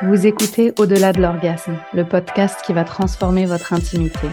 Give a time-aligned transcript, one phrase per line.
[0.00, 4.28] Vous écoutez Au-delà de l'orgasme, le podcast qui va transformer votre intimité.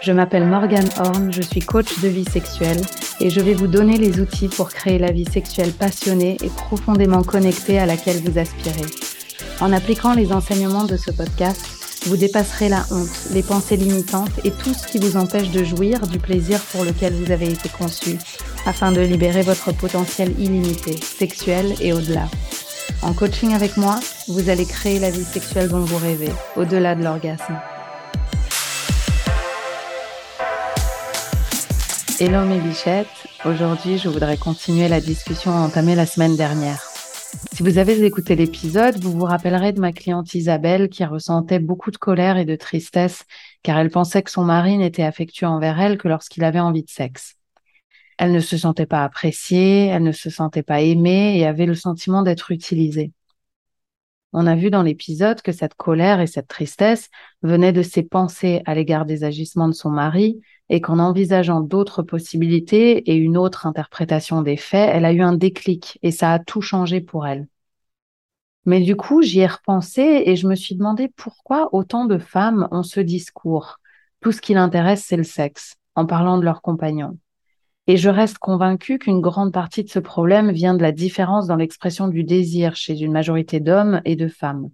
[0.00, 2.80] Je m'appelle Morgane Horn, je suis coach de vie sexuelle
[3.18, 7.24] et je vais vous donner les outils pour créer la vie sexuelle passionnée et profondément
[7.24, 8.86] connectée à laquelle vous aspirez.
[9.60, 11.66] En appliquant les enseignements de ce podcast,
[12.06, 16.06] vous dépasserez la honte, les pensées limitantes et tout ce qui vous empêche de jouir
[16.06, 18.16] du plaisir pour lequel vous avez été conçu,
[18.64, 22.28] afin de libérer votre potentiel illimité, sexuel et au-delà.
[23.02, 27.02] En coaching avec moi, vous allez créer la vie sexuelle dont vous rêvez, au-delà de
[27.02, 27.58] l'orgasme.
[32.20, 33.06] Hello mes bichettes,
[33.46, 36.82] aujourd'hui je voudrais continuer la discussion entamée la semaine dernière.
[37.52, 41.90] Si vous avez écouté l'épisode, vous vous rappellerez de ma cliente Isabelle qui ressentait beaucoup
[41.90, 43.24] de colère et de tristesse
[43.62, 46.90] car elle pensait que son mari n'était affectueux envers elle que lorsqu'il avait envie de
[46.90, 47.39] sexe.
[48.20, 51.74] Elle ne se sentait pas appréciée, elle ne se sentait pas aimée et avait le
[51.74, 53.12] sentiment d'être utilisée.
[54.34, 57.08] On a vu dans l'épisode que cette colère et cette tristesse
[57.42, 62.02] venaient de ses pensées à l'égard des agissements de son mari et qu'en envisageant d'autres
[62.02, 66.38] possibilités et une autre interprétation des faits, elle a eu un déclic et ça a
[66.38, 67.48] tout changé pour elle.
[68.66, 72.68] Mais du coup, j'y ai repensé et je me suis demandé pourquoi autant de femmes
[72.70, 73.78] ont ce discours.
[74.20, 77.16] Tout ce qui l'intéresse, c'est le sexe, en parlant de leur compagnon.
[77.90, 81.56] Et je reste convaincue qu'une grande partie de ce problème vient de la différence dans
[81.56, 84.70] l'expression du désir chez une majorité d'hommes et de femmes.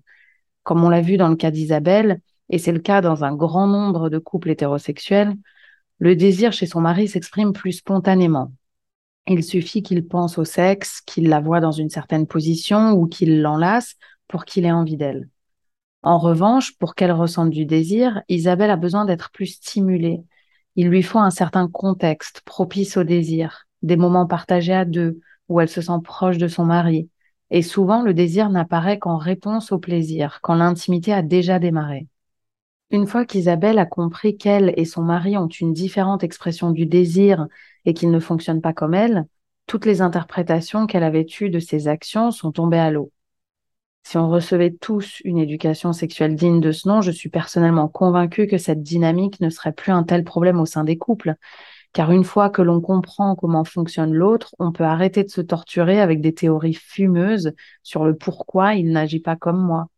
[0.64, 3.68] Comme on l'a vu dans le cas d'Isabelle, et c'est le cas dans un grand
[3.68, 5.34] nombre de couples hétérosexuels,
[5.98, 8.52] le désir chez son mari s'exprime plus spontanément.
[9.26, 13.40] Il suffit qu'il pense au sexe, qu'il la voit dans une certaine position ou qu'il
[13.40, 13.94] l'enlace
[14.28, 15.30] pour qu'il ait envie d'elle.
[16.02, 20.20] En revanche, pour qu'elle ressente du désir, Isabelle a besoin d'être plus stimulée.
[20.76, 25.18] Il lui faut un certain contexte propice au désir, des moments partagés à deux,
[25.48, 27.08] où elle se sent proche de son mari.
[27.50, 32.08] Et souvent, le désir n'apparaît qu'en réponse au plaisir, quand l'intimité a déjà démarré.
[32.90, 37.46] Une fois qu'Isabelle a compris qu'elle et son mari ont une différente expression du désir
[37.84, 39.26] et qu'ils ne fonctionnent pas comme elle,
[39.66, 43.10] toutes les interprétations qu'elle avait eues de ses actions sont tombées à l'eau.
[44.06, 48.46] Si on recevait tous une éducation sexuelle digne de ce nom, je suis personnellement convaincue
[48.46, 51.34] que cette dynamique ne serait plus un tel problème au sein des couples.
[51.92, 56.00] Car une fois que l'on comprend comment fonctionne l'autre, on peut arrêter de se torturer
[56.00, 57.52] avec des théories fumeuses
[57.82, 59.88] sur le pourquoi il n'agit pas comme moi.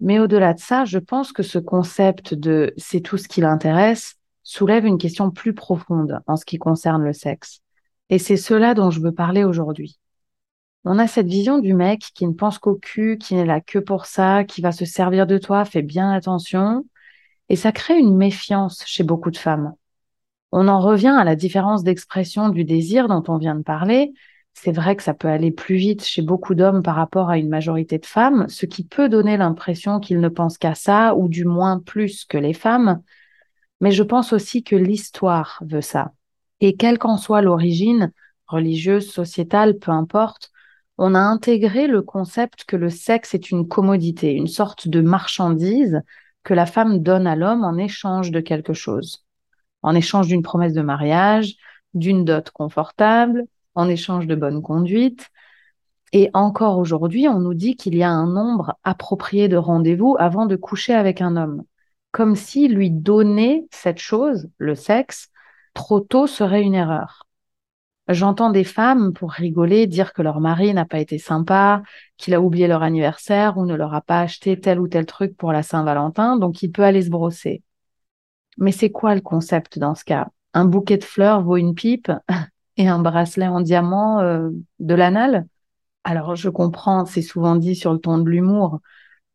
[0.00, 4.14] Mais au-delà de ça, je pense que ce concept de c'est tout ce qui l'intéresse
[4.44, 7.62] soulève une question plus profonde en ce qui concerne le sexe.
[8.10, 9.98] Et c'est cela dont je veux parler aujourd'hui.
[10.84, 13.78] On a cette vision du mec qui ne pense qu'au cul, qui n'est là que
[13.78, 16.84] pour ça, qui va se servir de toi, fais bien attention.
[17.48, 19.74] Et ça crée une méfiance chez beaucoup de femmes.
[20.50, 24.12] On en revient à la différence d'expression du désir dont on vient de parler,
[24.54, 27.48] c'est vrai que ça peut aller plus vite chez beaucoup d'hommes par rapport à une
[27.48, 31.44] majorité de femmes, ce qui peut donner l'impression qu'ils ne pensent qu'à ça, ou du
[31.44, 33.02] moins plus que les femmes.
[33.80, 36.12] Mais je pense aussi que l'histoire veut ça.
[36.60, 38.12] Et quelle qu'en soit l'origine,
[38.46, 40.50] religieuse, sociétale, peu importe,
[40.98, 46.02] on a intégré le concept que le sexe est une commodité, une sorte de marchandise
[46.44, 49.24] que la femme donne à l'homme en échange de quelque chose.
[49.82, 51.56] En échange d'une promesse de mariage,
[51.94, 53.44] d'une dot confortable,
[53.74, 55.30] en échange de bonne conduite.
[56.12, 60.46] Et encore aujourd'hui, on nous dit qu'il y a un nombre approprié de rendez-vous avant
[60.46, 61.64] de coucher avec un homme,
[62.10, 65.30] comme si lui donner cette chose, le sexe,
[65.74, 67.26] trop tôt serait une erreur.
[68.12, 71.82] J'entends des femmes, pour rigoler, dire que leur mari n'a pas été sympa,
[72.16, 75.36] qu'il a oublié leur anniversaire ou ne leur a pas acheté tel ou tel truc
[75.36, 77.62] pour la Saint-Valentin, donc il peut aller se brosser.
[78.58, 80.28] Mais c'est quoi le concept dans ce cas?
[80.54, 82.12] Un bouquet de fleurs vaut une pipe
[82.76, 85.46] et un bracelet en diamant euh, de l'anal?
[86.04, 88.80] Alors, je comprends, c'est souvent dit sur le ton de l'humour,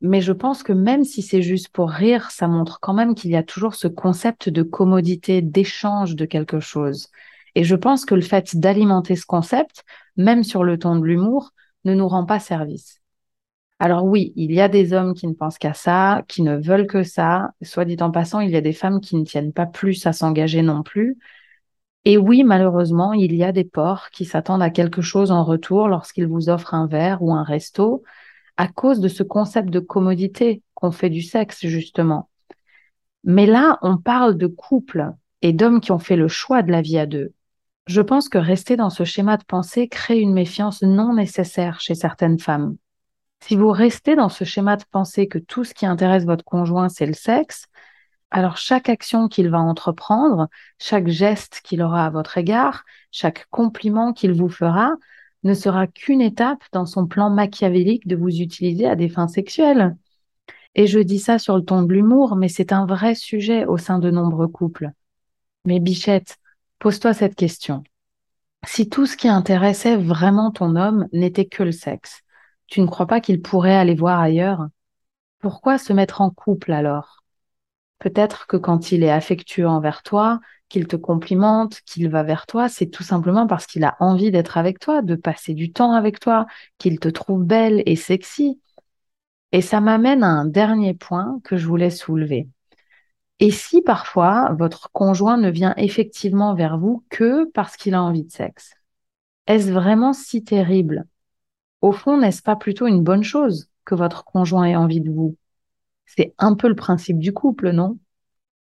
[0.02, 3.32] mais je pense que même si c'est juste pour rire, ça montre quand même qu'il
[3.32, 7.08] y a toujours ce concept de commodité, d'échange de quelque chose.
[7.56, 9.84] Et je pense que le fait d'alimenter ce concept,
[10.16, 11.52] même sur le ton de l'humour,
[11.86, 13.02] ne nous rend pas service.
[13.80, 16.88] Alors oui, il y a des hommes qui ne pensent qu'à ça, qui ne veulent
[16.88, 17.52] que ça.
[17.62, 20.14] Soit dit en passant, il y a des femmes qui ne tiennent pas plus à
[20.14, 21.18] s'engager non plus.
[22.06, 25.90] Et oui, malheureusement, il y a des porcs qui s'attendent à quelque chose en retour
[25.90, 28.04] lorsqu'ils vous offrent un verre ou un resto,
[28.56, 32.30] à cause de ce concept de commodité qu'on fait du sexe, justement.
[33.24, 35.12] Mais là, on parle de couple
[35.42, 37.34] et d'hommes qui ont fait le choix de la vie à deux.
[37.88, 41.96] Je pense que rester dans ce schéma de pensée crée une méfiance non nécessaire chez
[41.96, 42.76] certaines femmes.
[43.40, 46.90] Si vous restez dans ce schéma de pensée que tout ce qui intéresse votre conjoint,
[46.90, 47.68] c'est le sexe,
[48.30, 50.50] alors chaque action qu'il va entreprendre,
[50.80, 54.92] chaque geste qu'il aura à votre égard, chaque compliment qu'il vous fera,
[55.44, 59.96] ne sera qu'une étape dans son plan machiavélique de vous utiliser à des fins sexuelles.
[60.76, 63.78] Et je dis ça sur le ton de l'humour, mais c'est un vrai sujet au
[63.78, 64.92] sein de nombreux couples.
[65.64, 66.38] Mais Bichette,
[66.80, 67.84] pose-toi cette question.
[68.66, 72.22] Si tout ce qui intéressait vraiment ton homme n'était que le sexe,
[72.68, 74.68] tu ne crois pas qu'il pourrait aller voir ailleurs?
[75.40, 77.24] Pourquoi se mettre en couple alors?
[78.00, 80.40] Peut-être que quand il est affectueux envers toi,
[80.70, 84.58] qu'il te complimente, qu'il va vers toi, c'est tout simplement parce qu'il a envie d'être
[84.58, 86.46] avec toi, de passer du temps avec toi,
[86.78, 88.60] qu'il te trouve belle et sexy.
[89.52, 92.48] Et ça m'amène à un dernier point que je voulais soulever.
[93.40, 98.24] Et si parfois votre conjoint ne vient effectivement vers vous que parce qu'il a envie
[98.24, 98.74] de sexe
[99.46, 101.06] Est-ce vraiment si terrible?
[101.82, 105.36] Au fond, n'est-ce pas plutôt une bonne chose que votre conjoint ait envie de vous?
[106.06, 108.00] C'est un peu le principe du couple, non?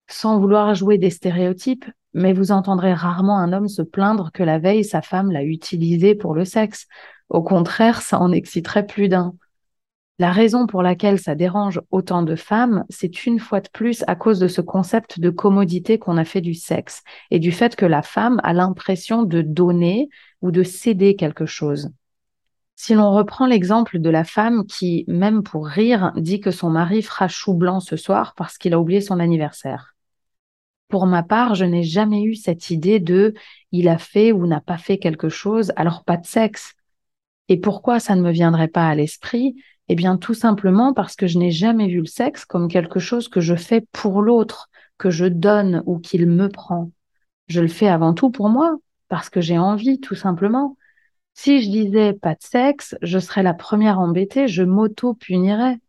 [0.07, 4.59] Sans vouloir jouer des stéréotypes, mais vous entendrez rarement un homme se plaindre que la
[4.59, 6.87] veille, sa femme l'a utilisé pour le sexe.
[7.29, 9.35] Au contraire, ça en exciterait plus d'un.
[10.19, 14.15] La raison pour laquelle ça dérange autant de femmes, c'est une fois de plus à
[14.15, 17.01] cause de ce concept de commodité qu'on a fait du sexe
[17.31, 20.09] et du fait que la femme a l'impression de donner
[20.41, 21.89] ou de céder quelque chose.
[22.75, 27.01] Si l'on reprend l'exemple de la femme qui, même pour rire, dit que son mari
[27.01, 29.95] fera chou blanc ce soir parce qu'il a oublié son anniversaire.
[30.89, 33.33] Pour ma part, je n'ai jamais eu cette idée de
[33.71, 36.73] il a fait ou n'a pas fait quelque chose, alors pas de sexe.
[37.49, 39.55] Et pourquoi ça ne me viendrait pas à l'esprit?
[39.89, 43.27] Eh bien, tout simplement parce que je n'ai jamais vu le sexe comme quelque chose
[43.27, 46.91] que je fais pour l'autre, que je donne ou qu'il me prend.
[47.47, 48.77] Je le fais avant tout pour moi,
[49.09, 50.77] parce que j'ai envie, tout simplement.
[51.33, 55.79] Si je disais pas de sexe, je serais la première embêtée, je m'auto-punirais.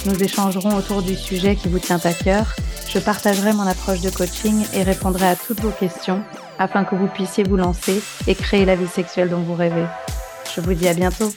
[0.05, 2.55] Nous échangerons autour du sujet qui vous tient à cœur
[2.93, 6.21] je partagerai mon approche de coaching et répondrai à toutes vos questions
[6.59, 9.85] afin que vous puissiez vous lancer et créer la vie sexuelle dont vous rêvez.
[10.53, 11.31] Je vous dis à bientôt.